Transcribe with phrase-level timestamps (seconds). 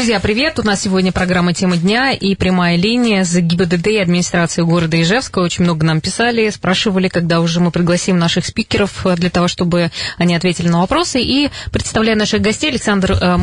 [0.00, 0.58] Друзья, привет!
[0.58, 5.40] У нас сегодня программа «Тема дня» и прямая линия с ГИБДД и администрацией города Ижевска.
[5.40, 10.34] Очень много нам писали, спрашивали, когда уже мы пригласим наших спикеров для того, чтобы они
[10.34, 11.20] ответили на вопросы.
[11.20, 13.36] И представляю наших гостей Александр э,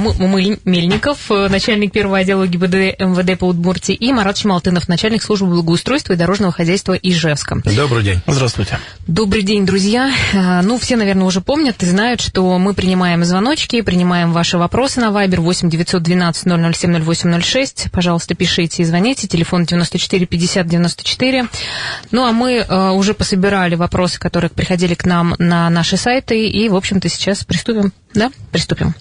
[0.66, 6.14] Мельников, э, начальник первого отдела ГИБДД МВД по Удмуртии, и Марат Чемалтынов, начальник службы благоустройства
[6.14, 7.62] и дорожного хозяйства Ижевска.
[7.66, 8.20] Добрый день.
[8.26, 8.80] Здравствуйте.
[9.06, 10.12] Добрый день, друзья.
[10.34, 15.00] Э, ну, все, наверное, уже помнят и знают, что мы принимаем звоночки, принимаем ваши вопросы
[15.02, 17.88] на Вайбер 8 912 007 0806.
[17.92, 19.28] Пожалуйста, пишите и звоните.
[19.28, 21.48] Телефон 94 50 94.
[22.12, 26.48] Ну, а мы э, уже пособирали вопросы, которые приходили к нам на наши сайты.
[26.48, 27.94] И, в общем-то, сейчас приступим.
[28.14, 28.32] Да?
[28.52, 28.96] Приступим.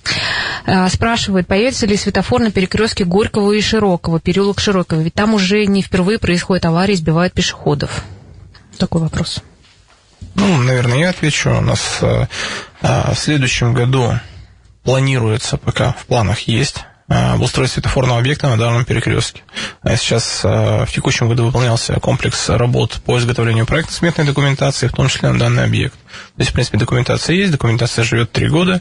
[0.67, 5.01] Э, спрашивают, появится ли светофор на перекрестке Горького и Широкого, переулок Широкого?
[5.01, 8.05] Ведь там уже не впервые происходит аварии, сбивают пешеходов.
[8.79, 9.43] Такой вопрос.
[10.35, 11.51] Ну, наверное, я отвечу.
[11.51, 12.27] У нас э,
[12.83, 14.13] э, в следующем году
[14.83, 19.43] планируется, пока в планах есть, Э, обустройство светофорного объекта на данном перекрестке.
[19.83, 25.09] А сейчас э, в текущем году выполнялся комплекс работ по изготовлению проектно-сметной документации, в том
[25.09, 25.95] числе на данный объект.
[25.95, 28.81] То есть, в принципе, документация есть, документация живет три года,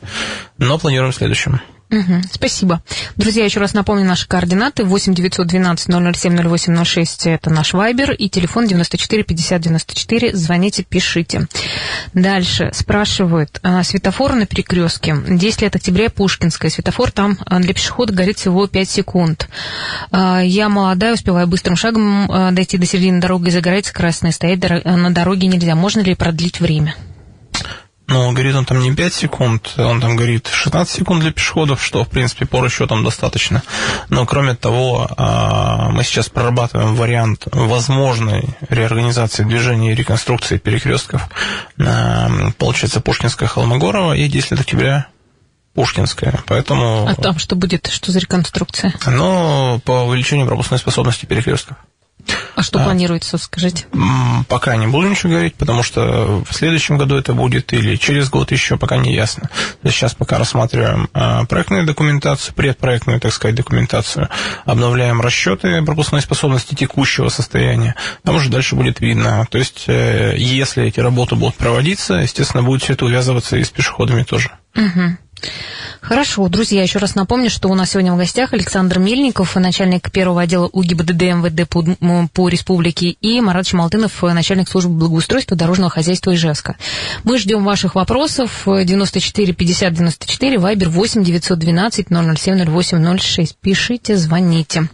[0.57, 1.61] но планируем в следующем.
[1.91, 2.81] Угу, спасибо.
[3.15, 4.83] Друзья, еще раз напомню наши координаты.
[4.83, 10.35] 8 912 007 0806 это наш вайбер и телефон 94 50 94.
[10.35, 11.47] Звоните, пишите.
[12.13, 13.59] Дальше спрашивают.
[13.61, 15.15] А, светофор на перекрестке.
[15.27, 16.71] 10 лет октября Пушкинская.
[16.71, 19.47] Светофор там а, для пешехода горит всего 5 секунд.
[20.11, 25.47] А, я молодая, успеваю быстрым шагом дойти до середины дороги, загорается красная, стоять на дороге
[25.47, 25.75] нельзя.
[25.75, 26.95] Можно ли продлить время?
[28.07, 32.03] Но горит он там не 5 секунд, он там горит 16 секунд для пешеходов, что,
[32.03, 33.63] в принципе, по расчетам достаточно.
[34.09, 41.27] Но, кроме того, а, мы сейчас прорабатываем вариант возможной реорганизации движения и реконструкции перекрестков.
[42.57, 45.07] Получается, Пушкинская, Холмогорова и 10 октября
[45.73, 47.05] Пушкинская, поэтому...
[47.07, 47.87] А там что будет?
[47.87, 48.93] Что за реконструкция?
[49.07, 51.75] Ну, по увеличению пропускной способности перекрестков.
[52.55, 53.85] А что а, планируется, скажите?
[54.47, 58.51] Пока не буду ничего говорить, потому что в следующем году это будет или через год
[58.51, 59.49] еще пока не ясно.
[59.83, 64.29] Сейчас пока рассматриваем а, проектную документацию, предпроектную, так сказать, документацию,
[64.65, 69.45] обновляем расчеты пропускной способности текущего состояния, там уже дальше будет видно.
[69.49, 73.69] То есть, э, если эти работы будут проводиться, естественно, будет все это увязываться и с
[73.69, 74.51] пешеходами тоже.
[74.75, 75.17] Угу.
[76.01, 80.43] Хорошо, друзья, еще раз напомню, что у нас сегодня в гостях Александр Мельников, начальник первого
[80.43, 81.83] отдела УГИБДД МВД по,
[82.31, 86.75] по республике, и Марат Чемалтынов, начальник службы благоустройства дорожного хозяйства Ижевска.
[87.23, 93.57] Мы ждем ваших вопросов 94 50 94, вайбер 8 912 007 08 06.
[93.59, 94.87] Пишите, звоните.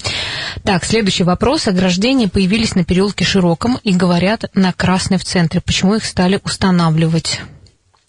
[0.63, 1.67] Так, следующий вопрос.
[1.67, 5.59] Ограждения появились на переулке Широком и говорят на Красной в центре.
[5.59, 7.41] Почему их стали устанавливать?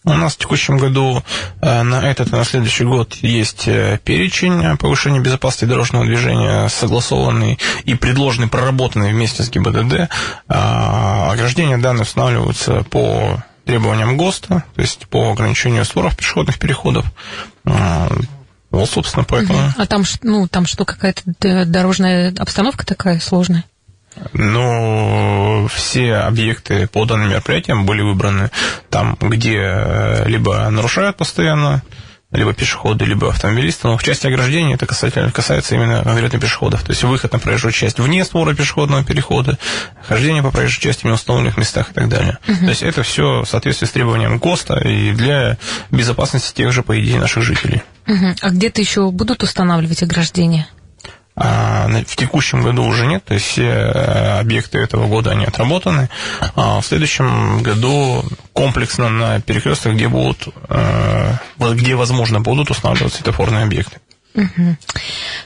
[0.04, 1.22] У нас в текущем году
[1.60, 7.58] э, на этот и на следующий год есть э, перечень повышения безопасности дорожного движения, согласованный
[7.84, 10.10] и предложенный, проработанный вместе с ГИБДД.
[10.48, 17.06] А, ограждения данные устанавливаются по требованиям ГОСТа, то есть по ограничению створов пешеходных переходов.
[17.64, 18.10] А,
[18.72, 19.58] вот, собственно, поэтому...
[19.76, 23.64] А там, ну, там что, какая-то дорожная обстановка такая сложная?
[24.32, 28.50] Ну, все объекты по данным мероприятиям были выбраны
[28.90, 31.82] там, где э, либо нарушают постоянно,
[32.30, 33.88] либо пешеходы, либо автомобилисты.
[33.88, 36.82] Но в части ограждения это касается, касается именно конкретно пешеходов.
[36.82, 39.58] То есть выход на проезжую часть вне створа пешеходного перехода,
[40.06, 42.38] хождение по проезжей части в неустановленных местах и так далее.
[42.48, 42.56] Угу.
[42.56, 45.58] То есть это все в соответствии с требованием ГОСТа и для
[45.90, 47.82] безопасности тех же, по идее, наших жителей.
[48.06, 48.34] Угу.
[48.40, 50.66] А где-то еще будут устанавливать ограждения?
[51.34, 56.10] А, в текущем году уже нет, то есть все э, объекты этого года они отработаны.
[56.54, 58.22] А в следующем году
[58.52, 63.98] комплексно на перекрестках, где будут, э, где возможно будут устанавливаться светофорные объекты.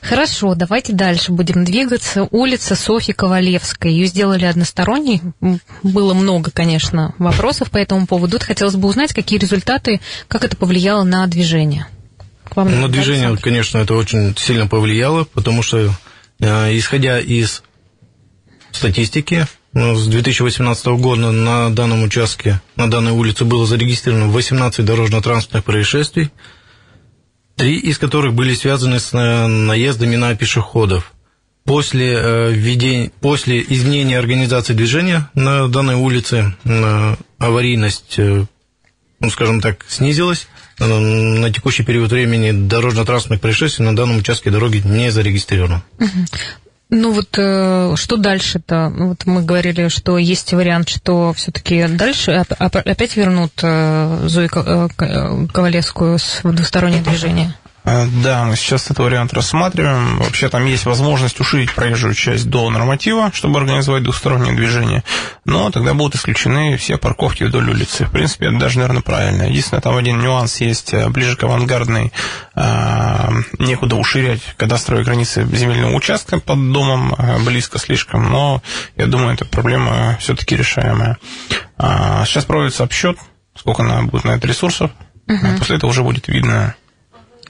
[0.01, 2.29] Хорошо, давайте дальше будем двигаться.
[2.31, 3.91] Улица Софьи Ковалевской.
[3.93, 5.23] Ее сделали односторонней.
[5.83, 8.39] Было много, конечно, вопросов по этому поводу.
[8.39, 11.87] Хотелось бы узнать, какие результаты, как это повлияло на движение
[12.56, 12.81] вам?
[12.81, 13.43] На движение, Александр?
[13.43, 15.93] конечно, это очень сильно повлияло, потому что,
[16.41, 17.62] э, исходя из
[18.73, 25.64] статистики, ну, с 2018 года на данном участке, на данной улице было зарегистрировано 18 дорожно-транспортных
[25.64, 26.31] происшествий,
[27.56, 31.12] три из которых были связаны с э, наездами на пешеходов.
[31.64, 36.55] После, э, введения, после изменения организации движения на данной улице
[37.38, 40.47] аварийность, ну, скажем так, снизилась,
[40.78, 45.82] на текущий период времени дорожно-транспортных происшествий на данном участке дороги не зарегистрировано.
[46.88, 48.90] Ну вот э, что дальше-то?
[48.90, 54.88] Ну, вот мы говорили, что есть вариант, что все-таки дальше опять вернут э, Зою э,
[55.52, 57.55] Ковалевскую в двустороннее движение.
[57.87, 60.19] Э, да, мы сейчас этот вариант рассматриваем.
[60.19, 65.05] Вообще там есть возможность уширить проезжую часть до норматива, чтобы организовать двухстороннее движение,
[65.44, 68.05] но тогда будут исключены все парковки вдоль улицы.
[68.05, 69.44] В принципе, это даже, наверное, правильно.
[69.44, 72.12] Единственное, там один нюанс есть э, ближе к авангардной,
[72.56, 73.31] э,
[73.61, 78.62] некуда уширять кадастровые границы земельного участка под домом близко слишком, но
[78.97, 81.19] я думаю, эта проблема все-таки решаемая.
[81.79, 83.17] А, сейчас проводится обсчет,
[83.55, 84.91] сколько надо будет на это ресурсов,
[85.29, 85.47] угу.
[85.59, 86.75] после этого уже будет видно,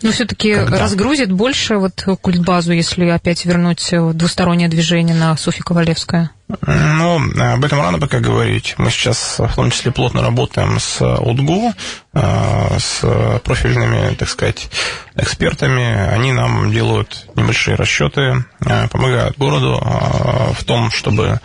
[0.03, 6.31] но все-таки разгрузит больше вот культбазу, если опять вернуть двустороннее движение на Софья Ковалевская?
[6.49, 8.77] Ну, об этом рано пока говорить.
[8.79, 11.73] Мы сейчас в том числе плотно работаем с УДГУ,
[12.15, 14.69] э, с профильными, так сказать,
[15.17, 16.09] экспертами.
[16.09, 21.41] Они нам делают небольшие расчеты, э, помогают городу э, в том, чтобы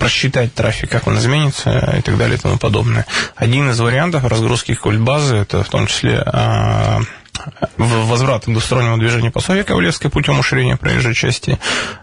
[0.00, 3.06] просчитать трафик, как он изменится и так далее и тому подобное.
[3.36, 6.24] Один из вариантов разгрузки культбазы, это в том числе
[7.76, 11.58] возврат двустороннего движения по Софье Ковалевской путем уширения проезжей части,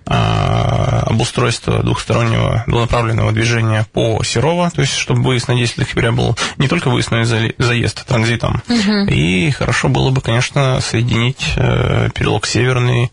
[0.06, 6.38] а, обустройство двухстороннего двунаправленного движения по Серова, то есть чтобы выезд на 10 октября был
[6.58, 8.62] не только выезд, но и заезд транзитом.
[8.68, 9.12] Угу.
[9.12, 13.12] И хорошо было бы, конечно, соединить э, перелог Северный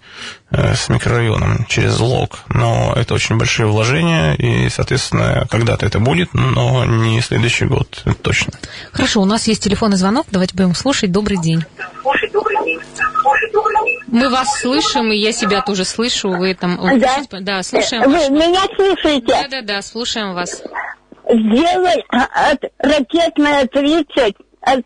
[0.74, 6.84] с микрорайоном через лог, но это очень большие вложения, и, соответственно, когда-то это будет, но
[6.84, 8.52] не следующий год точно.
[8.92, 11.12] Хорошо, у нас есть телефонный звонок, давайте будем слушать.
[11.12, 11.64] Добрый день.
[14.06, 16.30] Мы вас слышим, и я себя тоже слышу.
[16.30, 16.78] Вы там...
[17.00, 18.04] Да, да слушаем.
[18.04, 19.26] Вы меня слышите?
[19.26, 20.62] Да, да, да, слушаем вас.
[21.28, 24.84] Сделай от ракетная 30 от,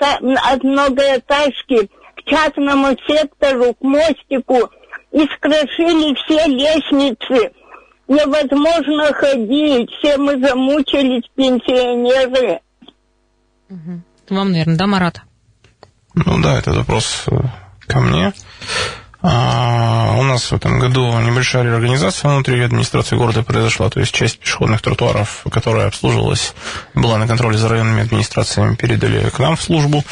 [0.00, 4.70] от многоэтажки к частному сектору, к мостику
[5.12, 7.52] искрошили все лестницы.
[8.08, 12.60] Невозможно ходить, все мы замучились, пенсионеры.
[13.68, 14.02] Угу.
[14.30, 15.22] Вам, наверное, да, Марат?
[16.14, 17.36] Ну да, это вопрос э,
[17.86, 18.32] ко мне.
[19.22, 24.38] А, у нас в этом году небольшая реорганизация внутри администрации города произошла, то есть часть
[24.38, 26.54] пешеходных тротуаров, которая обслуживалась,
[26.94, 30.02] была на контроле за районными администрациями, передали к нам в службу.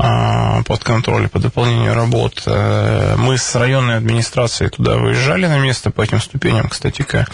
[0.00, 2.44] А, под контроль, по дополнению работ.
[2.46, 7.26] Э, мы с районной администрацией туда выезжали на место по этим ступеням, кстати-ка.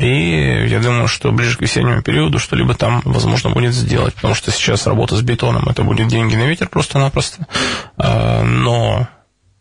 [0.00, 4.50] И я думаю, что ближе к весеннему периоду что-либо там возможно будет сделать, потому что
[4.50, 7.46] сейчас работа с бетоном, это будет деньги на ветер просто-напросто.
[7.98, 9.08] А, но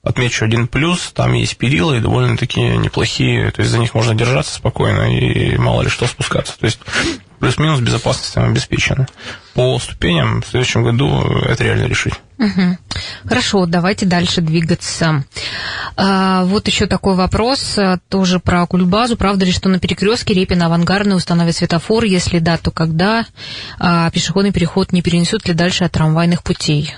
[0.05, 4.55] отмечу один плюс, там есть перила и довольно-таки неплохие, то есть за них можно держаться
[4.55, 6.57] спокойно и мало ли что спускаться.
[6.59, 6.79] То есть
[7.39, 9.07] плюс-минус безопасность там обеспечена.
[9.55, 12.13] По ступеням в следующем году это реально решить.
[12.37, 12.77] Угу.
[13.25, 15.23] Хорошо, давайте дальше двигаться.
[15.97, 19.17] А, вот еще такой вопрос, а, тоже про Кульбазу.
[19.17, 22.03] Правда ли, что на перекрестке Репина авангардный установят светофор?
[22.03, 23.25] Если да, то когда?
[23.79, 26.93] А, пешеходный переход не перенесут ли дальше от трамвайных путей?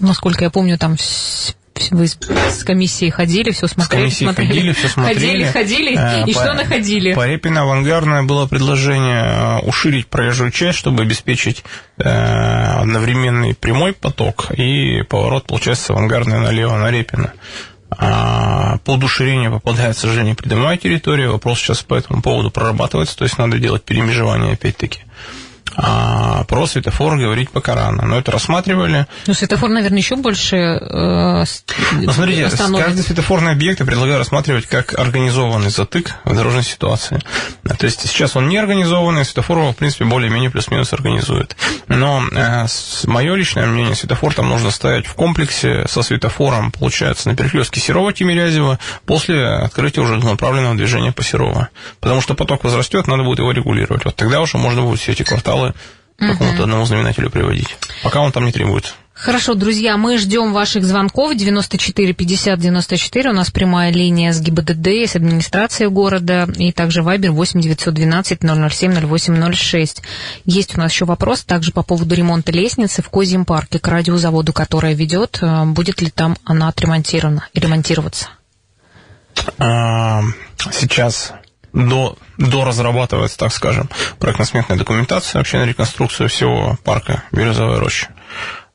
[0.00, 0.96] Насколько я помню, там
[1.90, 4.48] вы с комиссией ходили, все смотрели, с смотрели.
[4.48, 5.18] ходили, все смотрели.
[5.18, 7.14] Ходили, ходили, э, и по, что находили?
[7.14, 11.64] По Репина авангардное было предложение э, уширить проезжую часть, чтобы обеспечить
[11.98, 17.32] э, одновременный прямой поток и поворот, получается, авангардное налево на Репина.
[17.90, 21.28] А под уширение попадает, к сожалению, придомовая территория.
[21.28, 25.00] Вопрос сейчас по этому поводу прорабатывается, то есть надо делать перемежевание опять-таки.
[25.76, 28.06] А про светофор говорить пока рано.
[28.06, 29.06] Но это рассматривали.
[29.26, 31.44] Ну, светофор, наверное, еще больше э,
[31.92, 32.86] ну, смотрите, остановит.
[32.86, 37.20] каждый светофорный объект я предлагаю рассматривать как организованный затык в дорожной ситуации.
[37.78, 41.56] То есть сейчас он не организованный, светофор его, в принципе, более-менее плюс-минус организует.
[41.88, 42.66] Но э,
[43.04, 48.78] мое личное мнение, светофор там нужно ставить в комплексе со светофором, получается, на перекрестке Серова-Тимирязева
[49.04, 51.68] после открытия уже направленного движения по Серова.
[52.00, 54.04] Потому что поток возрастет, надо будет его регулировать.
[54.06, 55.74] Вот тогда уже можно будет все эти кварталы материалы
[56.16, 57.76] к какому-то одному знаменателю приводить.
[58.02, 58.94] Пока он там не требуется.
[59.12, 63.30] Хорошо, друзья, мы ждем ваших звонков 94 50 94.
[63.30, 69.16] У нас прямая линия с ГИБДД, с администрацией города, и также Вайбер 8 912 007
[69.16, 70.02] 0806.
[70.44, 74.52] Есть у нас еще вопрос также по поводу ремонта лестницы в Козьем парке к радиозаводу,
[74.52, 75.38] которая ведет.
[75.40, 78.28] Э, будет ли там она отремонтирована и ремонтироваться?
[79.58, 80.22] А,
[80.72, 81.32] сейчас
[81.76, 88.08] до, до разрабатывается, так скажем, проектно-сметная документация вообще на реконструкцию всего парка Березовая роща.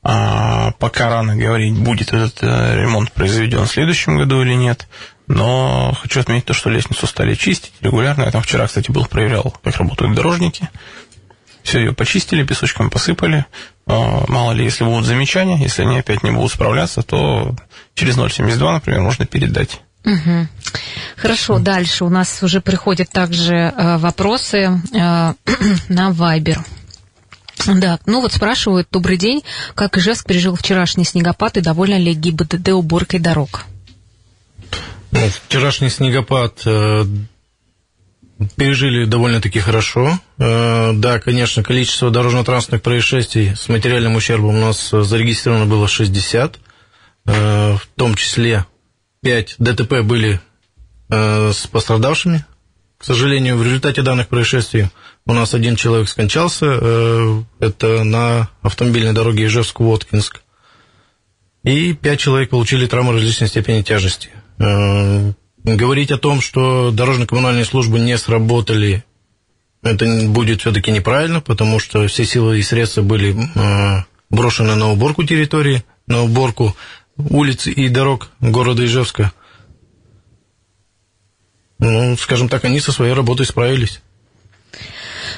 [0.04, 4.88] А пока рано говорить, будет этот э, ремонт произведен в следующем году или нет.
[5.26, 8.24] Но хочу отметить то, что лестницу стали чистить регулярно.
[8.24, 10.68] Я там вчера, кстати, был, проверял, как работают дорожники.
[11.62, 13.46] все ее почистили, песочком посыпали.
[13.86, 17.54] А, мало ли, если будут замечания, если они опять не будут справляться, то
[17.94, 19.80] через 0,72, например, можно передать.
[20.04, 20.48] Угу.
[21.16, 24.74] Хорошо, дальше у нас уже приходят также э, вопросы э,
[25.88, 26.58] на Viber.
[27.66, 29.42] Да, ну вот спрашивают, добрый день,
[29.74, 33.66] как Ижевск пережил вчерашний снегопад и довольна ли ГИБДД уборкой дорог?
[35.12, 37.04] Ну, вчерашний снегопад э,
[38.56, 40.18] пережили довольно-таки хорошо.
[40.38, 46.58] Э, да, конечно, количество дорожно-транспортных происшествий с материальным ущербом у нас зарегистрировано было 60,
[47.26, 48.64] э, в том числе
[49.22, 50.40] 5 ДТП были
[51.08, 52.44] э, с пострадавшими.
[52.98, 54.88] К сожалению, в результате данных происшествий
[55.26, 56.66] у нас один человек скончался.
[56.66, 60.40] Э, это на автомобильной дороге Ижевск-Воткинск.
[61.62, 64.30] И пять человек получили травмы различной степени тяжести.
[64.58, 69.04] Э, говорить о том, что дорожно-коммунальные службы не сработали,
[69.84, 73.36] это будет все-таки неправильно, потому что все силы и средства были
[74.30, 76.76] брошены на уборку территории, на уборку
[77.30, 79.32] улиц и дорог города Ижевска.
[81.78, 84.00] Ну, скажем так, они со своей работой справились.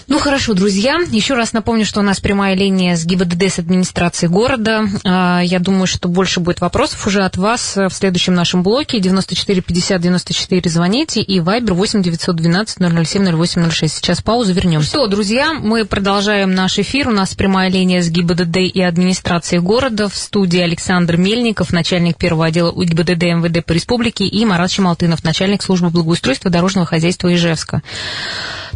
[0.06, 4.26] Ну хорошо, друзья, еще раз напомню, что у нас прямая линия с ГИБДД с администрации
[4.26, 4.84] города.
[5.02, 9.00] А, я думаю, что больше будет вопросов уже от вас в следующем нашем блоке.
[9.00, 13.94] 94 50 94 звоните и Вайбер 8 912 007 0806.
[13.94, 14.88] Сейчас паузу, вернемся.
[14.88, 17.08] Что, друзья, мы продолжаем наш эфир.
[17.08, 20.10] У нас прямая линия с ГИБДД и администрации города.
[20.10, 25.62] В студии Александр Мельников, начальник первого отдела УГИБДД МВД по республике, и Марат Чемалтынов, начальник
[25.62, 27.82] службы благоустройства дорожного хозяйства Ижевска.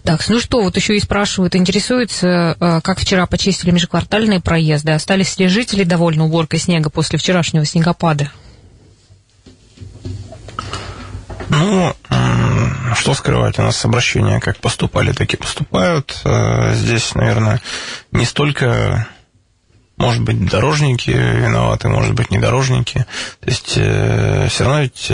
[0.05, 5.39] Так, ну что, вот еще и спрашивают, интересуется, э, как вчера почистили межквартальные проезды, остались
[5.39, 8.31] ли жители довольны уборкой снега после вчерашнего снегопада?
[11.51, 11.95] Ну,
[12.95, 16.21] что скрывать, у нас обращения как поступали, так и поступают.
[16.25, 17.61] Э, здесь, наверное,
[18.13, 19.09] не столько
[19.97, 23.05] может быть, дорожники виноваты, может быть, не дорожники.
[23.41, 25.11] То есть, э, все равно ведь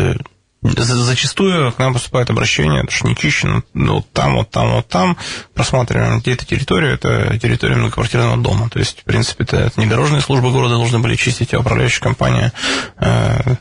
[0.64, 5.18] Зачастую к нам поступает обращение, что не чищено ну, вот там, вот там, вот там.
[5.52, 8.70] Просматриваем, где эта территория, это территория многоквартирного дома.
[8.70, 12.02] То есть, в принципе, это, это не дорожные службы города должны были чистить, а управляющая
[12.02, 12.52] компания
[12.98, 13.56] э,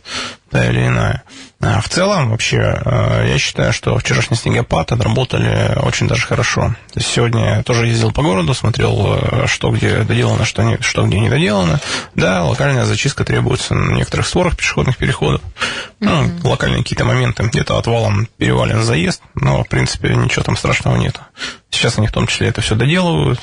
[0.54, 1.24] та или иная.
[1.62, 6.76] А в целом, вообще, э, я считаю, что вчерашний снегопад отработали очень даже хорошо.
[6.94, 10.78] То есть сегодня я тоже ездил по городу, смотрел, э, что где доделано, что, не,
[10.82, 11.80] что где не доделано.
[12.14, 15.42] Да, локальная зачистка требуется на некоторых створах пешеходных переходов.
[16.00, 16.48] Ну, mm-hmm.
[16.48, 21.20] локальные какие-то моменты, где-то отвалом перевален заезд, но, в принципе, ничего там страшного нет.
[21.72, 23.40] Сейчас они в том числе это все доделывают.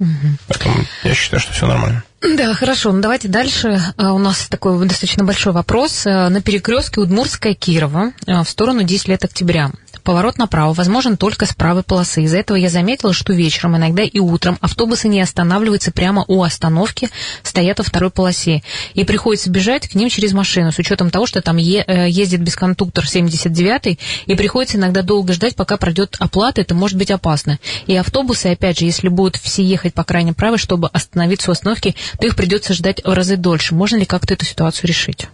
[0.00, 0.40] Mm-hmm.
[0.48, 2.02] Поэтому я считаю, что все нормально.
[2.22, 2.92] Да, хорошо.
[2.92, 3.80] Ну, давайте дальше.
[3.96, 6.06] А, у нас такой достаточно большой вопрос.
[6.06, 11.54] А, на перекрестке Удмуртская-Кирова а, в сторону 10 лет октября поворот направо возможен только с
[11.54, 12.22] правой полосы.
[12.22, 17.08] Из-за этого я заметила, что вечером, иногда и утром, автобусы не останавливаются прямо у остановки,
[17.42, 18.62] стоят во второй полосе.
[18.94, 22.40] И приходится бежать к ним через машину, с учетом того, что там е- э, ездит
[22.40, 27.58] бесконтуктор 79 и приходится иногда долго ждать, пока пройдет оплата, это может быть опасно.
[27.86, 31.94] И автобусы, опять же, если будут все ехать по крайней правой, чтобы остановиться у остановки,
[32.18, 33.74] то их придется ждать в разы дольше.
[33.74, 35.28] Можно ли как-то эту ситуацию решить?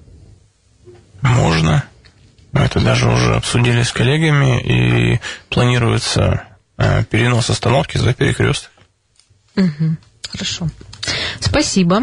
[1.21, 1.85] Можно.
[2.53, 6.45] Мы это даже уже обсудили с коллегами, и планируется
[6.79, 8.71] э, перенос остановки за перекресток.
[9.57, 9.97] Угу,
[10.31, 10.69] хорошо.
[11.41, 12.03] Спасибо.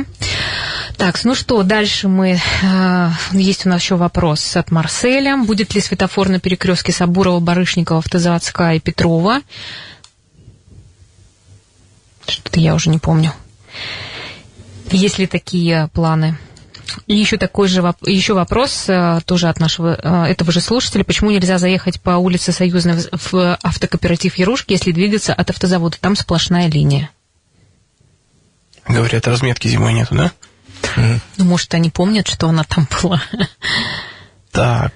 [0.98, 2.40] Так, ну что, дальше мы...
[2.62, 5.38] Э, есть у нас еще вопрос от Марселя.
[5.38, 9.42] Будет ли светофор на перекрестке Сабурова, Барышникова, Автозаводская и Петрова?
[12.28, 13.34] Что-то я уже не помню.
[14.92, 16.38] Есть ли такие планы?
[17.08, 21.04] И еще такой же еще вопрос э, тоже от нашего э, этого же слушателя.
[21.04, 25.98] Почему нельзя заехать по улице Союзной в автокооператив Ярушки, если двигаться от автозавода?
[26.00, 27.10] Там сплошная линия.
[28.88, 30.32] Говорят, разметки зимой нету, да?
[31.38, 33.22] Ну, может, они помнят, что она там была.
[34.52, 34.94] Так,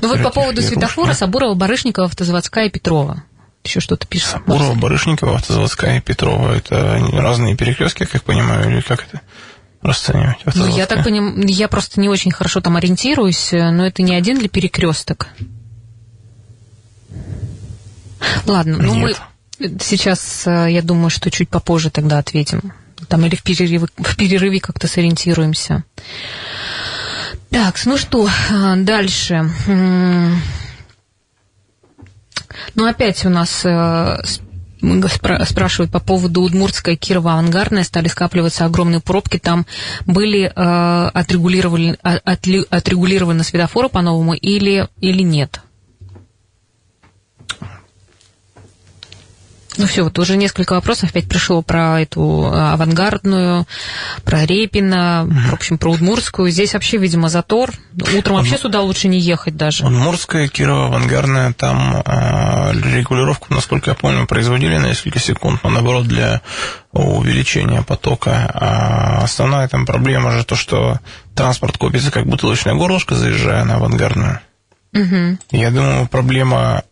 [0.00, 3.22] Ну вот по поводу светофора Сабурова, Барышникова, Автозаводская и Петрова.
[3.64, 4.30] Еще что-то пишет.
[4.30, 6.52] Сабурова, Барышникова, Автозаводская Петрова.
[6.52, 9.20] Это разные перекрестки, как понимаю, или как это?
[9.82, 10.36] расценивать?
[10.54, 14.38] Ну, я так понимаю, я просто не очень хорошо там ориентируюсь, но это не один
[14.38, 15.28] ли перекресток?
[18.46, 19.14] Ладно, ну мы
[19.80, 22.72] сейчас, э, я думаю, что чуть попозже тогда ответим.
[23.08, 25.84] Там или в перерыве, в перерыве как-то сориентируемся.
[27.50, 29.50] Так, ну что, э, дальше.
[32.74, 34.22] Ну, опять у нас э,
[35.44, 39.66] спрашивают по поводу Удмуртской, Кирова, Авангардная, стали скапливаться огромные пробки, там
[40.06, 45.60] были э, отрегулированы, от, отрегулированы светофоры по-новому или, или нет?
[49.78, 53.66] Ну все, вот уже несколько вопросов опять пришло про эту а, авангардную,
[54.24, 56.50] про Репина, в общем, про Удмурскую.
[56.50, 57.70] Здесь вообще, видимо, затор.
[58.16, 59.84] Утром вообще сюда лучше не ехать даже.
[59.86, 66.06] Удмурская, Кирова, авангардная, там э, регулировку, насколько я помню, производили на несколько секунд, но наоборот
[66.06, 66.42] для
[66.92, 68.50] увеличения потока.
[68.52, 70.98] А основная там проблема же то, что
[71.34, 74.40] транспорт копится как бутылочная горлышко, заезжая на авангардную.
[74.94, 75.38] Угу.
[75.52, 76.84] Я думаю, проблема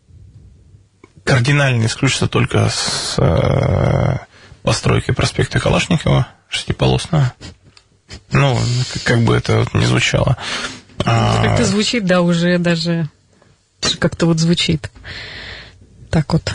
[1.25, 4.19] кардинально исключится только с э,
[4.63, 7.33] постройкой проспекта Калашникова, шестиполосного.
[8.33, 8.59] Ну,
[9.05, 10.37] как бы это вот не звучало.
[11.05, 11.43] А...
[11.43, 13.09] Как-то звучит, да, уже даже
[13.99, 14.91] как-то вот звучит.
[16.11, 16.53] Так вот.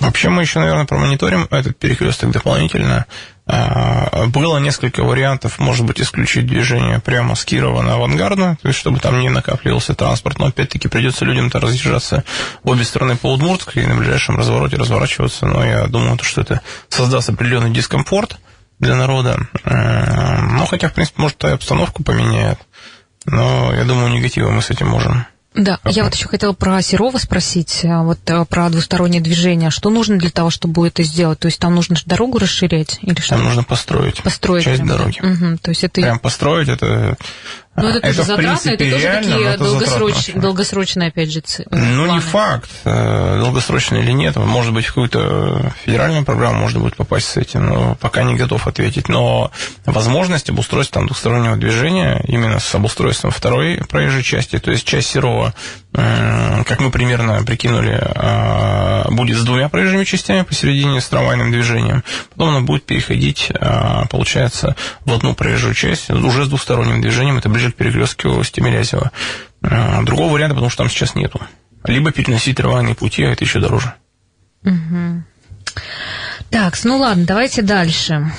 [0.00, 3.06] Вообще мы еще, наверное, промониторим этот перекресток дополнительно.
[3.46, 8.80] А, было несколько вариантов, может быть, исключить движение прямо с Кирова на авангардную, то есть
[8.80, 12.24] чтобы там не накапливался транспорт, но опять-таки придется людям-то разъезжаться
[12.62, 16.62] в обе стороны по Удмуртской и на ближайшем развороте разворачиваться, но я думаю, что это
[16.88, 18.38] создаст определенный дискомфорт
[18.78, 19.36] для народа.
[19.64, 22.58] Ну, хотя, в принципе, может, и обстановку поменяет,
[23.26, 25.94] но я думаю, негатива мы с этим можем да, Ага.
[25.94, 29.70] я вот еще хотела про Серова спросить, а, вот э, про двустороннее движение.
[29.70, 31.38] Что нужно для того, чтобы это сделать?
[31.38, 33.36] То есть там нужно дорогу расширять или что?
[33.36, 34.20] Там нужно построить.
[34.22, 34.64] Построить.
[34.64, 35.20] Часть прям, дороги.
[35.20, 36.00] Угу, то есть это...
[36.00, 37.16] Прям построить, это
[37.76, 41.64] ну, это, это тоже затратно, это тоже такие долгосрочные, долгосрочные, опять же, ц...
[41.70, 42.12] Ну, планы.
[42.12, 44.36] не факт, э, долгосрочные или нет.
[44.36, 48.66] Может быть, в какую-то федеральную программу можно будет попасть с этим, но пока не готов
[48.68, 49.08] ответить.
[49.08, 49.50] Но
[49.86, 55.52] возможность обустройства там двухстороннего движения именно с обустройством второй проезжей части, то есть часть Серова,
[55.94, 62.02] как мы примерно прикинули, э, будет с двумя проезжими частями посередине с трамвайным движением.
[62.30, 64.74] Потом она будет переходить, э, получается,
[65.04, 67.38] в одну проезжую часть уже с двухсторонним движением.
[67.38, 69.12] Это ближе к перекрестку с Тимирязева.
[69.62, 71.40] А, другого варианта, потому что там сейчас нету.
[71.84, 73.94] Либо переносить трамвайные пути, а это еще дороже.
[74.64, 75.22] Угу.
[76.50, 78.32] Так, ну ладно, давайте дальше.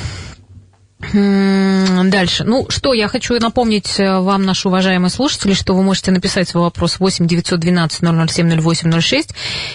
[0.99, 2.45] Дальше.
[2.45, 6.63] Ну что, я хочу напомнить э, вам, наши уважаемые слушатели, что вы можете написать свой
[6.63, 7.99] вопрос 8 912
[8.29, 9.29] 007 08 06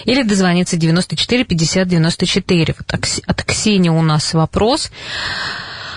[0.07, 2.75] или дозвониться 94 50 94.
[2.79, 4.91] Вот от Ксении у нас вопрос.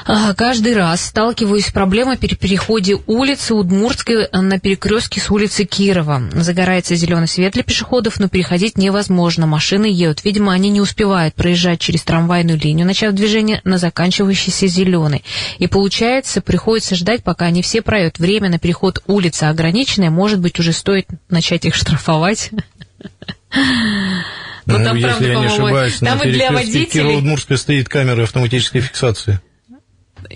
[0.06, 6.24] Каждый раз сталкиваюсь с проблемой при переходе улицы Удмуртской на перекрестке с улицы Кирова.
[6.34, 9.48] Загорается зеленый свет для пешеходов, но переходить невозможно.
[9.48, 10.26] Машины едут.
[10.26, 15.24] Видимо, они не успевают проезжать через трамвайную линию, начав движение на заканчивающийся зеленый.
[15.58, 18.20] И получается, приходится ждать, пока они все проедут.
[18.20, 20.10] Время на переход улицы ограниченное.
[20.10, 22.52] Может быть, уже стоит начать их штрафовать.
[24.66, 29.40] Ну, там, если правда, я не ошибаюсь, на перекрестке Кирова-Удмуртской стоит камера автоматической фиксации.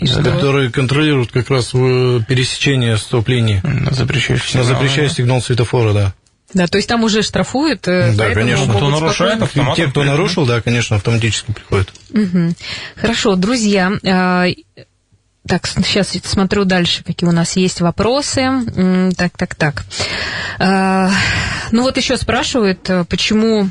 [0.02, 3.62] Которые контролируют как раз пересечение стоп-линии.
[3.64, 4.66] На запрещающий сигнал.
[4.66, 6.14] На запрещающий сигнал светофора, да.
[6.54, 7.88] Да, то есть там уже штрафуют.
[7.88, 8.74] Э, да, конечно.
[8.74, 9.42] Кто нарушает,
[9.76, 11.92] Те, кто нарушил, да, конечно, автоматически приходят.
[12.12, 12.54] Угу.
[12.96, 13.92] Хорошо, друзья.
[14.04, 14.54] Э,
[15.46, 18.50] так, сейчас смотрю дальше, какие у нас есть вопросы.
[19.18, 19.86] Так, так, так.
[20.60, 21.10] Э,
[21.72, 23.70] ну вот еще спрашивают, почему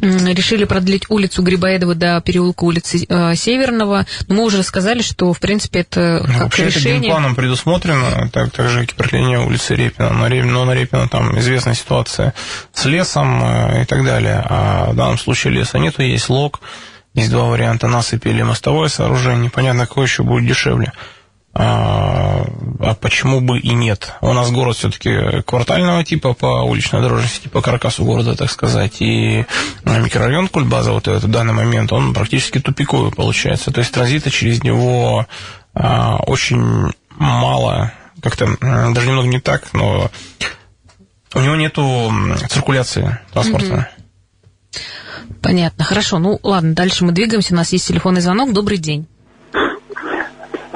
[0.00, 4.06] решили продлить улицу Грибоедова до переулка улицы э, Северного.
[4.28, 6.98] Но мы уже рассказали, что, в принципе, это ну, как Вообще решение...
[6.98, 10.10] это генпланом предусмотрено, так, так же, как и продление улицы Репина.
[10.10, 12.34] Но, но на Репина там известная ситуация
[12.72, 14.44] с лесом э, и так далее.
[14.44, 16.60] А в данном случае леса нету, есть лог.
[17.14, 19.44] Есть два варианта насыпи или мостовое сооружение.
[19.44, 20.92] Непонятно, какое еще будет дешевле.
[21.58, 22.44] А,
[22.80, 24.12] а почему бы и нет?
[24.20, 29.46] У нас город все-таки квартального типа по уличной дорожности, по каркасу города, так сказать, и
[29.84, 33.72] микрорайон Кульбаза, вот этот в данный момент, он практически тупиковый получается.
[33.72, 35.26] То есть транзита через него
[35.72, 37.90] а, очень мало,
[38.20, 40.10] как-то даже немного не так, но
[41.32, 42.12] у него нету
[42.50, 43.86] циркуляции транспортной.
[45.40, 46.18] Понятно, хорошо.
[46.18, 47.54] Ну ладно, дальше мы двигаемся.
[47.54, 48.52] У нас есть телефонный звонок.
[48.52, 49.06] Добрый день.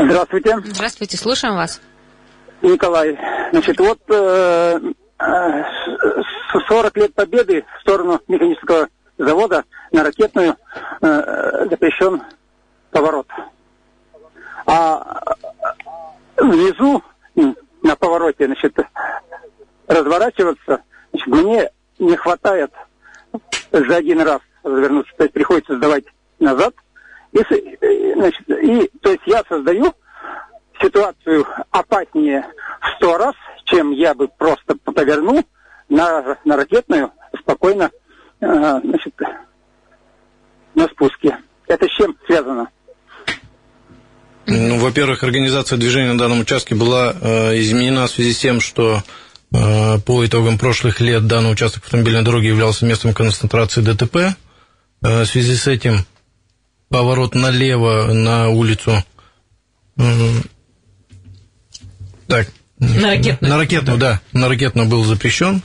[0.02, 0.56] Здравствуйте.
[0.64, 1.80] Здравствуйте, слушаем вас.
[2.62, 3.18] Николай,
[3.52, 4.80] значит, вот э,
[5.18, 5.62] э,
[6.68, 10.56] 40 лет победы в сторону механического завода на ракетную
[11.02, 12.22] э, запрещен
[12.90, 13.26] поворот.
[14.66, 15.20] А
[16.36, 17.02] внизу
[17.82, 18.78] на повороте, значит,
[19.86, 20.82] разворачиваться,
[21.12, 22.72] значит, мне не хватает
[23.70, 25.12] за один раз развернуться.
[25.16, 26.04] То есть приходится сдавать
[26.38, 26.74] назад–
[27.32, 29.94] если, э, значит, и, то есть я создаю
[30.80, 32.44] ситуацию опаснее
[32.80, 35.42] в сто раз, чем я бы просто повернул
[35.88, 37.90] на, на ракетную спокойно
[38.40, 39.14] э, значит,
[40.74, 41.38] на спуске.
[41.68, 42.68] Это с чем связано?
[44.46, 49.02] Ну, во-первых, организация движения на данном участке была э, изменена в связи с тем, что
[49.52, 54.36] по итогам прошлых лет данный участок автомобильной дороги являлся местом концентрации ДТП.
[55.00, 56.06] В связи с этим
[56.90, 59.02] поворот налево на улицу
[62.26, 62.48] так,
[62.78, 63.50] на ракетную.
[63.50, 64.20] На ракетную, да.
[64.32, 65.62] На ракетную был запрещен.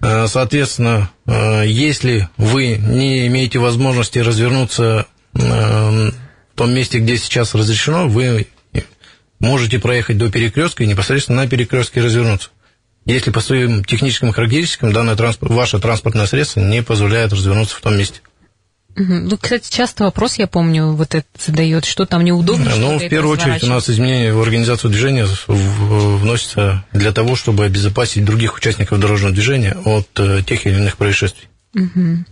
[0.00, 6.12] Соответственно, если вы не имеете возможности развернуться в
[6.54, 8.46] том месте, где сейчас разрешено, вы
[9.38, 12.48] можете проехать до перекрестка и непосредственно на перекрестке развернуться.
[13.04, 17.96] Если по своим техническим характеристикам данное транспорт, ваше транспортное средство не позволяет развернуться в том
[17.96, 18.20] месте.
[18.96, 22.72] Ну, кстати, часто вопрос, я помню, вот это задает, что там неудобно.
[22.76, 28.24] Ну, в первую очередь у нас изменения в организацию движения вносятся для того, чтобы обезопасить
[28.24, 31.48] других участников дорожного движения от э, тех или иных происшествий.
[31.76, 32.24] Угу.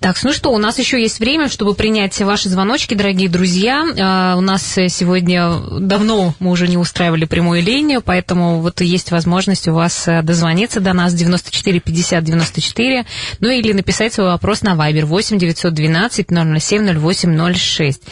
[0.00, 3.84] Так, ну что, у нас еще есть время, чтобы принять ваши звоночки, дорогие друзья.
[3.98, 9.68] А, у нас сегодня давно мы уже не устраивали прямую линию, поэтому вот есть возможность
[9.68, 13.06] у вас э, дозвониться до нас 94 50 94,
[13.40, 18.02] ну или написать свой вопрос на Viber 8 912 007 08 06.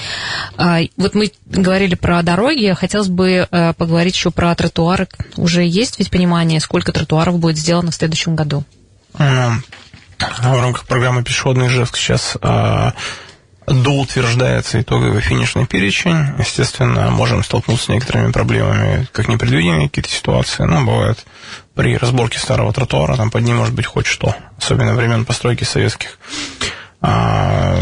[0.97, 5.09] Вот мы говорили про дороги, хотелось бы э, поговорить еще про тротуары.
[5.37, 8.65] Уже есть ведь понимание, сколько тротуаров будет сделано в следующем году?
[10.19, 12.91] В рамках программы «Пешеходный Ижевск» сейчас э,
[13.67, 16.35] доутверждается итоговый финишный перечень.
[16.39, 20.65] Естественно, можем столкнуться с некоторыми проблемами, как непредвиденные какие-то ситуации.
[20.65, 21.25] Но бывает
[21.75, 26.19] при разборке старого тротуара, там под ним может быть хоть что, особенно времен постройки советских.
[27.01, 27.79] А,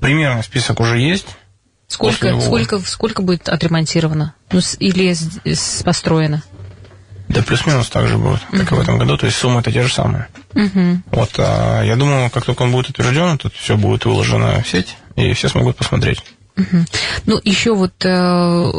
[0.00, 1.26] примерный список уже есть.
[1.88, 4.34] Сколько, сколько, сколько будет отремонтировано?
[4.50, 6.42] Ну, или с, с, построено?
[7.28, 8.74] Да плюс-минус так же будет, как uh-huh.
[8.74, 10.28] и в этом году, то есть суммы-то те же самые.
[10.54, 10.98] Uh-huh.
[11.10, 14.96] Вот, а, я думаю, как только он будет утвержден, тут все будет выложено в сеть,
[15.16, 16.22] и все смогут посмотреть.
[16.56, 16.84] Угу.
[17.26, 18.72] Ну, еще вот э,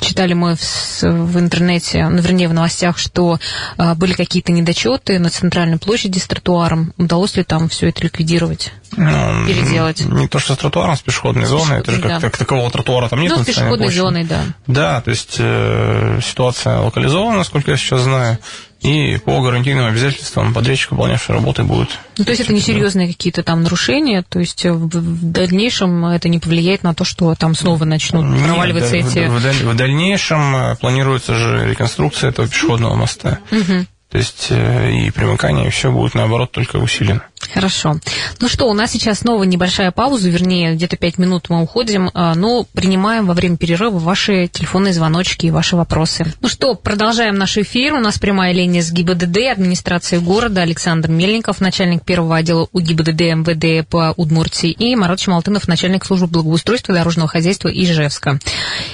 [0.00, 3.38] читали мы в, в интернете, ну, вернее, в новостях, что
[3.76, 6.94] э, были какие-то недочеты на центральной площади с тротуаром.
[6.96, 8.72] Удалось ли там все это ликвидировать?
[8.96, 10.00] Ну, переделать?
[10.04, 11.80] Не то, что с тротуаром, с пешеходной зоной.
[11.80, 12.20] Это же как, да.
[12.20, 13.32] как такового тротуара там нет.
[13.36, 14.44] Ну, с пешеходной зоной, да.
[14.66, 18.38] Да, то есть э, ситуация локализована, насколько я сейчас знаю.
[18.82, 21.88] И по гарантийным обязательствам подрядчик, выполнявший работы, будет...
[22.18, 26.40] Ну, то есть это не серьезные какие-то там нарушения, то есть в дальнейшем это не
[26.40, 29.28] повлияет на то, что там снова начнут Нет, проваливаться да, эти...
[29.28, 33.38] В, в, в дальнейшем э, планируется же реконструкция этого пешеходного моста.
[33.52, 33.86] Угу.
[34.12, 37.22] То есть э, и примыкание, и все будет, наоборот, только усилено.
[37.54, 37.96] Хорошо.
[38.40, 42.34] Ну что, у нас сейчас снова небольшая пауза, вернее, где-то пять минут мы уходим, а,
[42.34, 46.26] но принимаем во время перерыва ваши телефонные звоночки и ваши вопросы.
[46.42, 47.94] Ну что, продолжаем наш эфир.
[47.94, 53.88] У нас прямая линия с ГИБДД, администрации города, Александр Мельников, начальник первого отдела УГИБДД МВД
[53.88, 58.38] по Удмуртии, и Марат Чемалтынов, начальник службы благоустройства дорожного хозяйства Ижевска.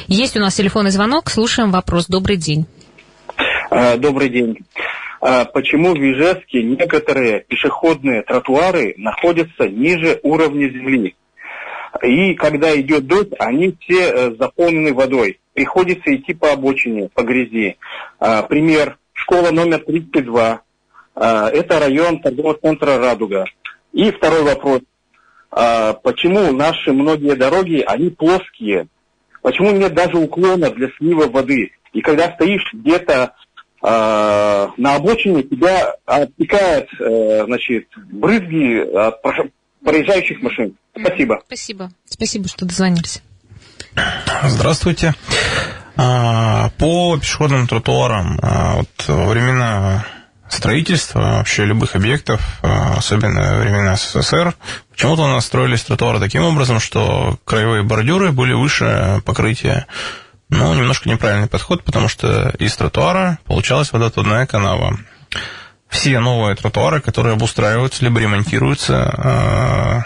[0.06, 2.06] Есть у нас телефонный звонок, слушаем вопрос.
[2.06, 2.66] Добрый день.
[3.70, 4.58] А, добрый день.
[5.20, 11.16] А, почему в Ижевске некоторые пешеходные тротуары находятся ниже уровня земли.
[12.02, 15.40] И когда идет дождь, они все э, заполнены водой.
[15.54, 17.78] Приходится идти по обочине, по грязи.
[18.20, 18.98] А, пример.
[19.12, 20.60] Школа номер 32.
[21.16, 23.46] А, это район торгового центра «Радуга».
[23.92, 24.82] И второй вопрос.
[25.50, 28.86] Почему наши многие дороги, они плоские?
[29.42, 31.72] Почему нет даже уклона для слива воды?
[31.94, 33.34] И когда стоишь где-то
[33.80, 39.22] на обочине тебя отпекают, э, значит, брызги от
[39.84, 40.76] проезжающих машин.
[40.98, 41.40] Спасибо.
[41.46, 41.90] Спасибо.
[42.04, 43.22] Спасибо, что дозвонились.
[44.44, 45.14] Здравствуйте.
[45.96, 50.06] А, по пешеходным тротуарам, а, вот во времена
[50.48, 54.54] строительства вообще любых объектов, а, особенно во времена СССР,
[54.90, 59.86] почему-то у нас строились тротуары таким образом, что краевые бордюры были выше покрытия
[60.50, 64.98] но немножко неправильный подход, потому что из тротуара получалась водотодная канава.
[65.88, 70.04] Все новые тротуары, которые обустраиваются либо ремонтируются,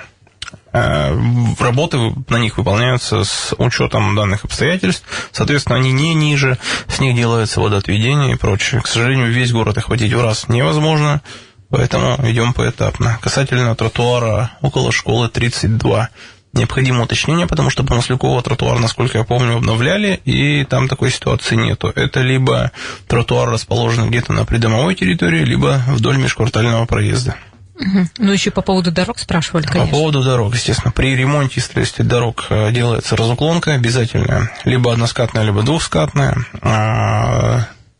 [0.72, 1.18] э, э,
[1.58, 7.60] работы на них выполняются с учетом данных обстоятельств, соответственно, они не ниже, с них делается
[7.60, 8.80] водоотведение и прочее.
[8.80, 11.20] К сожалению, весь город охватить в раз невозможно,
[11.68, 13.18] поэтому идем поэтапно.
[13.20, 16.10] Касательно тротуара около школы 32
[16.52, 21.56] необходимо уточнение, потому что по Маслякова тротуар, насколько я помню, обновляли, и там такой ситуации
[21.56, 21.92] нету.
[21.94, 22.72] Это либо
[23.06, 27.36] тротуар расположен где-то на придомовой территории, либо вдоль межквартального проезда.
[27.74, 28.06] Угу.
[28.18, 29.86] Ну, еще по поводу дорог спрашивали, конечно.
[29.86, 30.92] По поводу дорог, естественно.
[30.92, 34.50] При ремонте и строительстве дорог э, делается разуклонка обязательно.
[34.64, 36.36] Либо односкатная, либо двухскатная.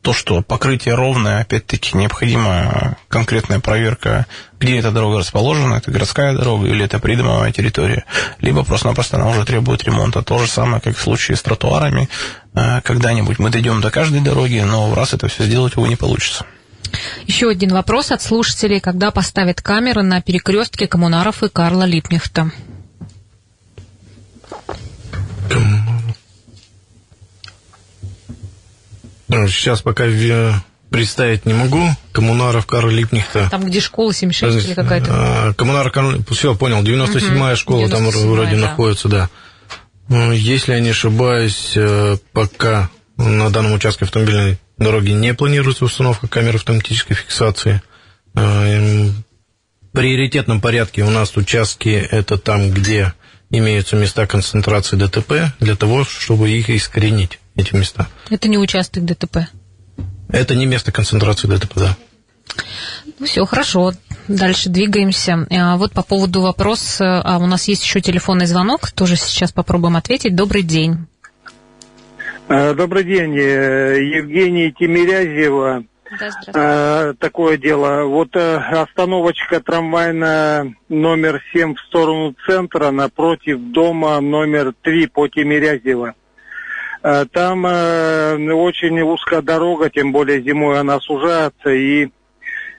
[0.02, 4.26] А, то, что покрытие ровное, опять-таки, необходима конкретная проверка,
[4.58, 8.04] где эта дорога расположена, это городская дорога или это придомовая территория,
[8.40, 10.22] либо просто-напросто она уже требует ремонта.
[10.22, 12.08] То же самое, как в случае с тротуарами.
[12.54, 15.96] Э, когда-нибудь мы дойдем до каждой дороги, но в раз это все сделать, увы, не
[15.96, 16.44] получится.
[17.26, 18.80] Еще один вопрос от слушателей.
[18.80, 22.50] Когда поставят камеры на перекрестке Коммунаров и Карла Липнихта?
[25.50, 25.82] Ну,
[29.48, 30.04] Сейчас пока
[30.90, 31.82] представить не могу.
[32.12, 33.48] Коммунаров, Карл Липнихта.
[33.50, 35.10] Там, где школа 76 или какая-то?
[35.10, 38.62] А, Коммунаров, Карл- все, понял, 97-я Мгм, школа там 97-я, вроде да.
[38.62, 39.28] находится, да.
[40.08, 46.26] Ну, Если я не ошибаюсь, э, пока на данном участке автомобильной дороги не планируется установка
[46.28, 47.80] камер автоматической фиксации.
[48.34, 53.12] Э, В приоритетном порядке у нас участки это там, где
[53.50, 58.08] имеются места концентрации ДТП, для того, чтобы их искоренить, эти места.
[58.30, 59.48] Это не участок ДТП.
[60.28, 61.96] Это не место концентрации ДТП, да.
[63.18, 63.92] Ну все, хорошо.
[64.28, 65.46] Дальше двигаемся.
[65.50, 69.96] А, Вот по поводу вопроса, а у нас есть еще телефонный звонок, тоже сейчас попробуем
[69.96, 70.34] ответить.
[70.34, 71.06] Добрый день.
[72.48, 75.84] Э, Добрый день, э, Евгений Тимирязева.
[76.10, 77.18] Да, здравствуйте.
[77.18, 78.04] Такое дело.
[78.04, 86.14] Вот э, остановочка трамвайная номер 7 в сторону центра напротив дома номер 3 по Тимирязева.
[87.02, 92.10] Э, Там э, очень узкая дорога, тем более зимой она сужается, и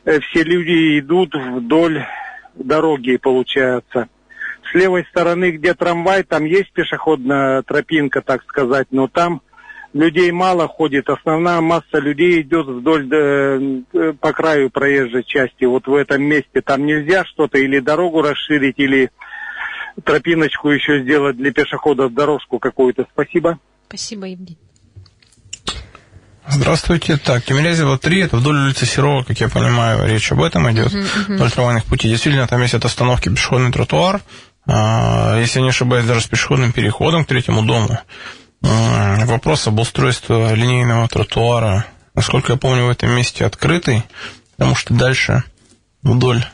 [0.06, 2.06] э, все люди идут вдоль
[2.56, 4.08] дороги, получается.
[4.72, 9.42] С левой стороны, где трамвай, там есть пешеходная тропинка, так сказать, но там
[9.92, 11.10] людей мало ходит.
[11.10, 13.84] Основная масса людей идет вдоль э,
[14.22, 15.66] по краю проезжей части.
[15.66, 19.12] Вот в этом месте там нельзя что-то или дорогу расширить, или
[20.06, 23.06] тропиночку еще сделать для пешеходов, дорожку какую-то.
[23.12, 23.60] Спасибо.
[23.88, 24.58] Спасибо, Евгений.
[26.48, 27.18] Здравствуйте.
[27.18, 30.92] Так, Тимирязева 3, это вдоль улицы Серова, как я понимаю, речь об этом идет.
[30.92, 32.12] Вдоль трамвайных путей.
[32.12, 34.22] Действительно, там есть от остановки пешеходный тротуар.
[34.66, 38.00] А, Если я не ошибаюсь, даже с пешеходным переходом к третьему дому.
[38.62, 44.04] Вопрос об устройстве линейного тротуара, насколько я помню, в этом месте открытый,
[44.56, 45.44] потому что дальше
[46.02, 46.46] вдоль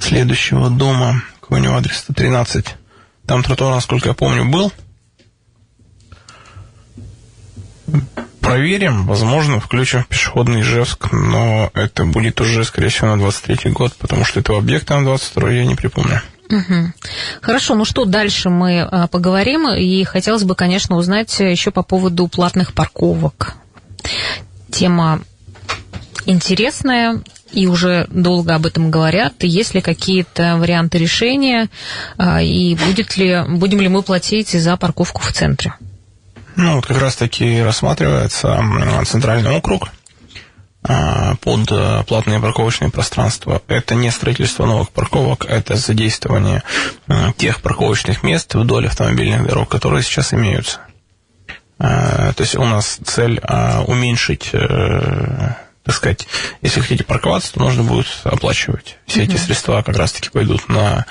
[0.00, 2.74] следующего дома, какой у него адрес 113,
[3.26, 4.72] там тротуар, насколько я помню, был.
[8.40, 13.94] Проверим, возможно, включим в пешеходный Ижевск, но это будет уже, скорее всего, на 23 год,
[13.96, 16.22] потому что этого объекта на 22 я не припомню.
[16.48, 16.94] Мгм.
[17.42, 22.26] Хорошо, ну что, дальше мы а, поговорим, и хотелось бы, конечно, узнать еще по поводу
[22.26, 23.56] платных парковок.
[24.70, 25.20] Тема
[26.24, 27.22] интересная,
[27.52, 29.42] и уже долго об этом говорят.
[29.42, 31.68] Есть ли какие-то варианты решения,
[32.16, 35.74] а, и будет ли, будем ли мы платить за парковку в центре?
[36.58, 38.60] Ну, вот как раз-таки рассматривается
[39.06, 39.90] центральный округ
[40.82, 43.62] а, под э, платные парковочные пространства.
[43.68, 46.64] Это не строительство новых парковок, это задействование
[47.06, 50.80] э, тех парковочных мест вдоль автомобильных дорог, которые сейчас имеются.
[51.78, 56.26] А, То есть у нас цель а, уменьшить, э, так сказать,
[56.60, 58.98] если хотите парковаться, то нужно будет оплачивать.
[59.06, 61.06] Все эти средства как раз-таки пойдут на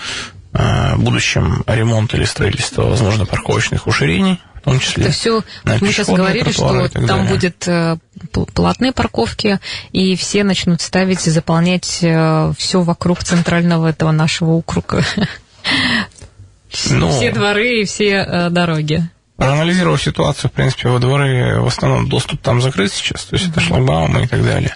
[0.97, 5.05] будущем ремонт или строительство, возможно, парковочных уширений, том числе.
[5.05, 7.29] Это все, на мы сейчас говорили, что там далее.
[7.29, 7.97] будет э,
[8.33, 9.59] пл- платные парковки,
[9.91, 15.03] и все начнут ставить и заполнять все вокруг центрального этого нашего округа.
[16.89, 19.07] Ну, Все дворы и все э, дороги.
[19.37, 23.59] Проанализировав ситуацию, в принципе, во дворы в основном доступ там закрыт сейчас, то есть это
[23.59, 24.75] шлагбаумы и так далее.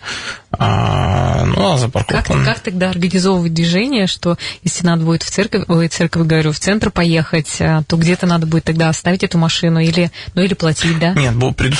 [0.57, 2.33] А, ну, а за Как, парковку...
[2.43, 6.91] как тогда организовывать движение, что если надо будет в церковь, ой, церковь, говорю, в центр
[6.91, 11.13] поехать, а, то где-то надо будет тогда оставить эту машину или, ну, или платить, да?
[11.13, 11.33] Нет,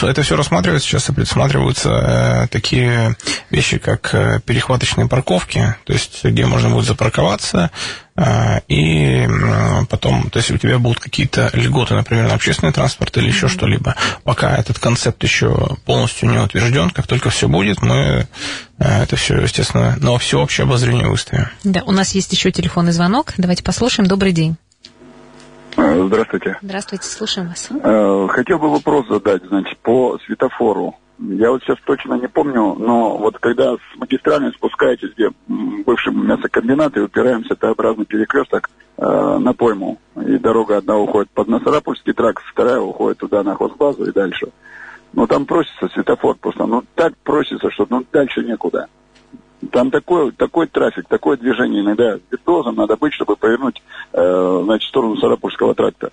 [0.04, 3.16] это все рассматривается сейчас, и предусматриваются э, такие
[3.50, 7.72] вещи, как э, перехваточные парковки, то есть где можно будет запарковаться,
[8.16, 9.28] э, и
[9.90, 13.96] потом, то есть у тебя будут какие-то льготы, например, на общественный транспорт или еще что-либо.
[14.24, 18.28] Пока этот концепт еще полностью не утвержден, как только все будет, мы
[18.78, 21.47] это все, естественно, на всеобщее обозрение выставим.
[21.63, 23.34] Да, у нас есть еще телефонный звонок.
[23.38, 24.08] Давайте послушаем.
[24.08, 24.58] Добрый день.
[25.78, 26.58] Э, Здравствуйте.
[26.62, 27.69] Здравствуйте, слушаем вас.
[27.71, 30.95] Э, Хотел бы вопрос задать, значит, по светофору.
[31.19, 35.30] Я вот сейчас точно не помню, но вот когда с магистральной спускаетесь, где
[35.86, 42.13] бывший мясокомбинат, и упираемся Т-образный перекресток э, на пойму, и дорога одна уходит под Носарапульский
[42.13, 44.47] тракт, вторая уходит туда на хозбазу и дальше.
[45.13, 48.88] Ну, там просится светофор просто, ну, так просится, что ну, дальше некуда.
[49.71, 53.82] Там такой, такой трафик, такое движение иногда виртуозом надо быть, чтобы повернуть,
[54.13, 56.12] э, значит, в сторону Сарапульского тракта.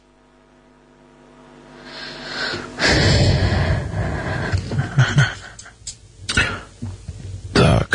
[7.55, 7.89] Так,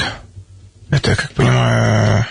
[0.89, 2.25] это, я как понимаю,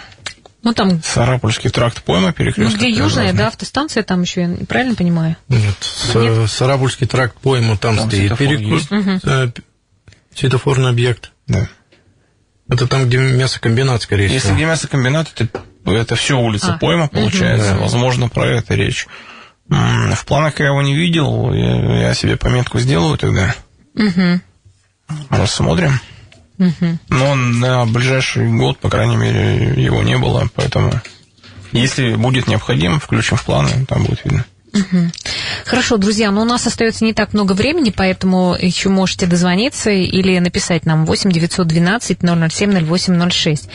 [0.63, 2.79] Ну, там, Сарапульский тракт пойма ну, перекресток.
[2.79, 5.37] где южная, да, автостанция там еще, я правильно понимаю?
[5.49, 9.25] Нет, С- Сарапульский тракт пойму, там, Там стоит перекресток.
[9.25, 9.51] э,
[10.35, 11.33] Светофорный объект.
[11.49, 11.69] Да.
[12.69, 14.55] Это там, где мясокомбинат, скорее Если всего.
[14.55, 17.73] где мясокомбинат, это, это все улица А, Пойма, получается.
[17.75, 17.79] Да.
[17.79, 19.07] Возможно, про это речь.
[19.69, 21.53] В планах я его не видел.
[21.53, 23.55] Я, я себе пометку сделаю тогда.
[23.95, 24.41] Мгм.
[25.29, 26.01] Рассмотрим.
[27.09, 30.93] Но на ближайший год, по крайней мере, его не было, поэтому
[31.73, 34.45] если будет необходим, включим в планы, там будет видно.
[35.67, 40.39] Хорошо, друзья, но у нас остается не так много времени, поэтому еще можете дозвониться или
[40.39, 43.69] написать нам 8 912 007 0806.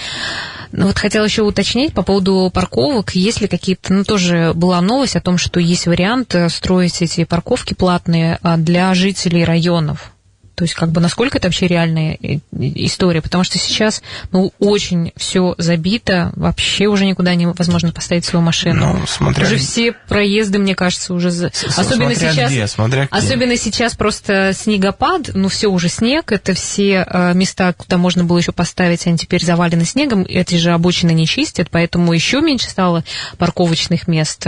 [0.72, 3.16] Ну, вот хотела еще уточнить по поводу парковок.
[3.16, 7.24] Есть ли какие-то, ну, тоже была новость о том, что есть вариант э, строить эти
[7.24, 10.12] парковки платные а, для жителей районов.
[10.58, 13.22] То есть, как бы, насколько это вообще реальная э, история?
[13.22, 18.98] Потому что сейчас, ну, очень все забито, вообще уже никуда невозможно поставить свою машину.
[19.00, 21.30] Ну, смотря- Уже все проезды, мне кажется, уже...
[21.30, 22.52] за- Особенно смотря сейчас...
[22.52, 23.16] где, смотря где.
[23.16, 28.40] Особенно сейчас просто снегопад, ну все уже снег, это все э, места, куда можно было
[28.40, 33.04] еще поставить, они теперь завалены снегом, эти же обочины не чистят, поэтому еще меньше стало
[33.38, 34.44] парковочных мест.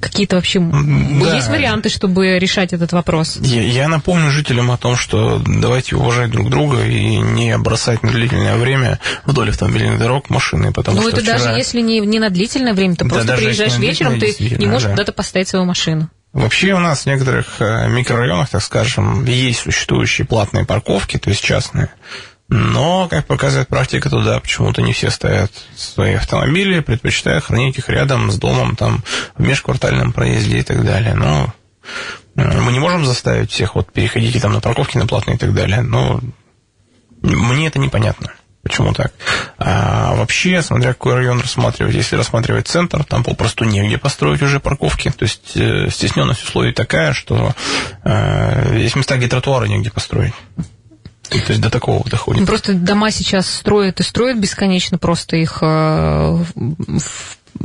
[0.00, 1.34] Какие-то вообще да.
[1.34, 3.38] есть варианты, чтобы решать этот вопрос?
[3.40, 8.10] Я, я напомню жителям о том, что давайте уважать друг друга и не бросать на
[8.10, 11.38] длительное время вдоль автомобильных дорог машины, потому Ну что это вчера...
[11.38, 14.84] даже если не, не на длительное время, ты Да, просто приезжаешь вечером, ты не можешь
[14.84, 14.90] да.
[14.92, 16.08] куда-то поставить свою машину.
[16.32, 21.42] Вообще у нас в некоторых э, микрорайонах, так скажем, есть существующие платные парковки, то есть
[21.42, 21.90] частные.
[22.50, 28.28] Но, как показывает практика, туда почему-то не все ставят свои автомобили, предпочитая хранить их рядом
[28.32, 29.04] с домом, там,
[29.36, 31.14] в межквартальном проезде и так далее.
[31.14, 31.54] Но
[32.34, 35.54] э, мы не можем заставить всех вот переходить там на парковки на платные и так
[35.54, 35.82] далее.
[35.82, 36.20] Но
[37.22, 38.32] мне это непонятно.
[38.64, 39.12] Почему так?
[39.58, 45.08] А вообще, смотря какой район рассматривать, если рассматривать центр, там попросту негде построить уже парковки.
[45.10, 47.54] То есть э, стесненность условий такая, что
[48.02, 50.34] э, есть места, где тротуары негде построить.
[51.30, 52.46] То есть до такого доходит.
[52.46, 56.44] Просто дома сейчас строят и строят бесконечно, просто их э,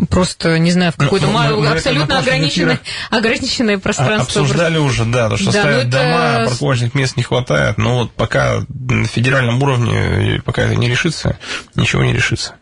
[0.10, 2.80] просто, не знаю, в какое-то Ну, мы- мы это абсолютно прошлом ограниченное,
[3.12, 4.41] ограниченное пространство.
[4.41, 7.78] Обсуждали уже, да, то, что Да, ставят ну это дома, с- парковочных мест не хватает.
[7.78, 11.38] Но вот пока на федеральном уровне, пока это не решится,
[11.75, 12.56] ничего не решится.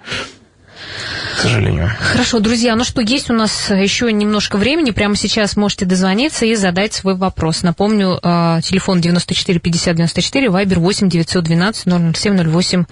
[1.37, 1.91] К сожалению.
[1.99, 4.91] Хорошо, друзья, ну что, есть у нас еще немножко времени.
[4.91, 7.63] Прямо сейчас можете дозвониться и задать свой вопрос.
[7.63, 12.85] Напомню, э, телефон 94 50 94, вайбер 8 912 007 08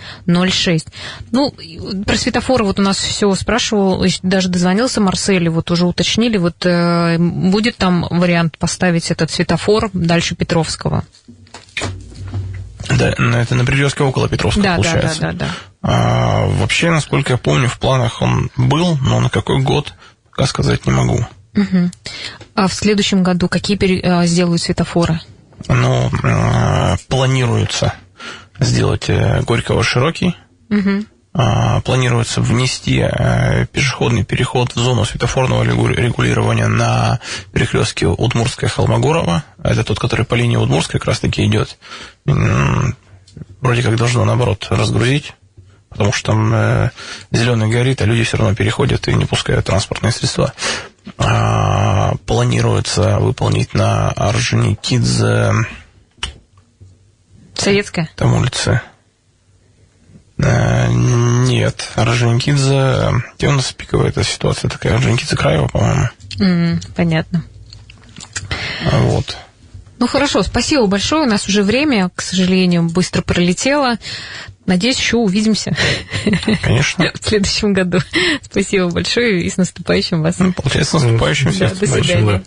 [0.50, 0.88] 06.
[1.32, 1.54] Ну,
[2.06, 7.18] про светофоры вот у нас все спрашивал, даже дозвонился Марсель, вот уже уточнили, вот э,
[7.20, 11.04] будет там вариант поставить этот светофор дальше Петровского?
[12.90, 15.22] Да, это на Придерзке около Петровска, Да, да, получается.
[15.22, 15.48] да, да, да.
[15.82, 19.94] А, вообще, насколько я помню, в планах он был, но на какой год,
[20.30, 21.26] пока сказать не могу.
[21.54, 21.92] Мгм.
[22.56, 25.20] А в следующем году какие пере- э, сделают светофоры?
[25.68, 27.94] Но э, планируется
[28.60, 30.36] сделать э, Горького широкий.
[31.34, 37.20] А, планируется внести э, пешеходный переход в зону светофорного регу- регулирования на
[37.54, 39.44] перекрестке Удмурская Холмогорова.
[39.64, 41.78] Это тот, который по линии Удмурской как раз таки идет.
[42.26, 45.34] Вроде как должно, наоборот, разгрузить,
[45.92, 46.90] потому что там
[47.32, 50.54] зеленый горит, а люди все равно переходят и не пускают транспортные средства.
[51.18, 55.52] А, Планируется выполнить на Орджоникидзе,
[57.56, 58.10] Советская?
[58.16, 58.82] там улицы.
[60.38, 64.96] Э, Нет, Орджоникидзе, где у нас пиковая эта ситуация такая?
[64.96, 66.08] Орджоникидзе Краева, по-моему.
[66.40, 67.44] М, понятно.
[68.92, 69.38] Вот.
[70.00, 71.28] Ну хорошо, спасибо большое.
[71.28, 73.98] У нас уже время, к сожалению, быстро пролетело.
[74.66, 75.76] Надеюсь, еще увидимся
[76.62, 77.12] Конечно.
[77.20, 78.00] в следующем году.
[78.42, 80.38] Спасибо большое и с наступающим вас.
[80.56, 81.80] Получается, с наступающим Да, всех.
[81.80, 82.44] до свидания.